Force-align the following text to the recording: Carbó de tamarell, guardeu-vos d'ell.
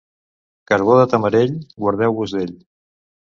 Carbó 0.69 0.95
de 0.99 1.03
tamarell, 1.11 1.53
guardeu-vos 1.83 2.35
d'ell. 2.39 2.57